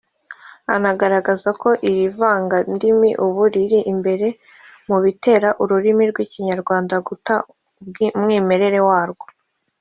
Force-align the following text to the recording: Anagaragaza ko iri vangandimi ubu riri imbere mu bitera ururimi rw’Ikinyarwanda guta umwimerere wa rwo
Anagaragaza 0.75 1.49
ko 1.61 1.69
iri 1.89 2.03
vangandimi 2.17 3.09
ubu 3.25 3.41
riri 3.53 3.79
imbere 3.91 4.27
mu 4.89 4.97
bitera 5.03 5.49
ururimi 5.61 6.03
rw’Ikinyarwanda 6.11 6.95
guta 7.07 7.35
umwimerere 8.17 8.79
wa 8.89 9.01
rwo 9.09 9.25